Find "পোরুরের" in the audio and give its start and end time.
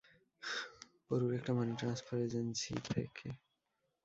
1.05-1.37